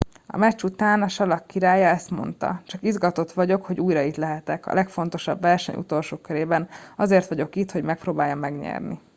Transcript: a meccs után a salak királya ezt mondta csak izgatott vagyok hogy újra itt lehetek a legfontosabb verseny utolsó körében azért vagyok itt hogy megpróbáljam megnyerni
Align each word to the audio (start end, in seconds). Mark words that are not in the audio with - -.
a 0.27 0.37
meccs 0.37 0.63
után 0.63 1.01
a 1.01 1.07
salak 1.07 1.47
királya 1.47 1.87
ezt 1.87 2.09
mondta 2.09 2.61
csak 2.65 2.83
izgatott 2.83 3.31
vagyok 3.31 3.65
hogy 3.65 3.79
újra 3.79 4.01
itt 4.01 4.15
lehetek 4.15 4.67
a 4.67 4.73
legfontosabb 4.73 5.41
verseny 5.41 5.75
utolsó 5.75 6.17
körében 6.17 6.69
azért 6.95 7.27
vagyok 7.29 7.55
itt 7.55 7.71
hogy 7.71 7.83
megpróbáljam 7.83 8.39
megnyerni 8.39 9.01